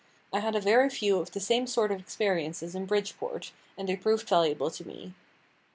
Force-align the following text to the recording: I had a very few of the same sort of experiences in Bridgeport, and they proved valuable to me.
I 0.33 0.39
had 0.39 0.55
a 0.55 0.59
very 0.59 0.89
few 0.89 1.19
of 1.19 1.29
the 1.29 1.39
same 1.39 1.67
sort 1.67 1.91
of 1.91 1.99
experiences 1.99 2.73
in 2.73 2.87
Bridgeport, 2.87 3.51
and 3.77 3.87
they 3.87 3.95
proved 3.95 4.27
valuable 4.27 4.71
to 4.71 4.87
me. 4.87 5.13